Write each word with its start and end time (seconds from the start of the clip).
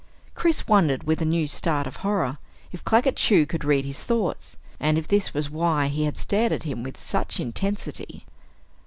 Chris 0.33 0.67
wondered, 0.67 1.03
with 1.03 1.21
a 1.21 1.25
new 1.25 1.45
start 1.45 1.85
of 1.85 1.97
horror, 1.97 2.39
if 2.71 2.83
Claggett 2.83 3.17
Chew 3.17 3.45
could 3.45 3.63
read 3.63 3.85
his 3.85 4.01
thoughts, 4.01 4.57
and 4.79 4.97
if 4.97 5.07
this 5.07 5.31
was 5.31 5.51
why 5.51 5.89
he 5.89 6.05
had 6.05 6.17
stared 6.17 6.51
at 6.51 6.63
him 6.63 6.81
with 6.81 6.99
such 6.99 7.39
intensity. 7.39 8.25